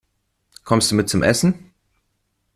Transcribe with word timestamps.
Kommst 0.63 0.89
du 0.89 0.95
mit 0.95 1.09
zum 1.09 1.21
Essen? 1.21 1.73